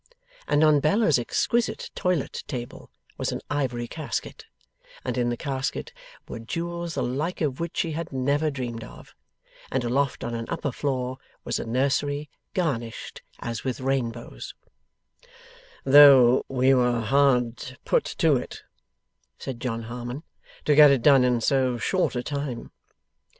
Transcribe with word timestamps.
And 0.47 0.63
on 0.63 0.79
Bella's 0.79 1.19
exquisite 1.19 1.91
toilette 1.93 2.43
table 2.47 2.89
was 3.19 3.31
an 3.31 3.39
ivory 3.51 3.87
casket, 3.87 4.45
and 5.05 5.15
in 5.15 5.29
the 5.29 5.37
casket 5.37 5.93
were 6.27 6.39
jewels 6.39 6.95
the 6.95 7.03
like 7.03 7.39
of 7.39 7.59
which 7.59 7.77
she 7.77 7.91
had 7.91 8.11
never 8.11 8.49
dreamed 8.49 8.83
of, 8.83 9.13
and 9.71 9.83
aloft 9.83 10.23
on 10.23 10.33
an 10.33 10.47
upper 10.49 10.71
floor 10.71 11.19
was 11.43 11.59
a 11.59 11.65
nursery 11.67 12.31
garnished 12.55 13.21
as 13.41 13.63
with 13.63 13.79
rainbows; 13.79 14.55
'though 15.83 16.45
we 16.49 16.73
were 16.73 17.01
hard 17.01 17.77
put 17.85 18.05
to 18.05 18.35
it,' 18.37 18.63
said 19.37 19.61
John 19.61 19.83
Harmon, 19.83 20.23
'to 20.65 20.73
get 20.73 20.89
it 20.89 21.03
done 21.03 21.23
in 21.23 21.41
so 21.41 21.77
short 21.77 22.15
a 22.15 22.23
time. 22.23 22.71